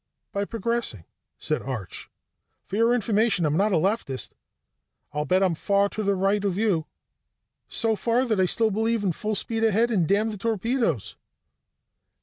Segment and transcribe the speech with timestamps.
[0.31, 1.05] "By progressing,"
[1.37, 2.09] said Arch.
[2.65, 4.31] "For your information, I am not a leftist;
[5.13, 6.87] I'll bet I'm far to the right of you.
[7.69, 11.17] So far, that I still believe in full speed ahead and damn the torpedoes."